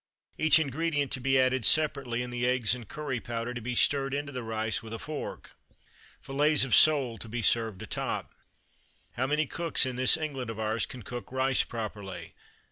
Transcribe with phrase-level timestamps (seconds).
[0.39, 4.15] Each ingredient to be added separately, and the eggs and curry powder to be stirred
[4.15, 5.51] into the rice with a fork.
[6.19, 8.31] Fillets of sole to be served atop.
[9.13, 12.33] How many cooks in this England of ours can cook rice properly?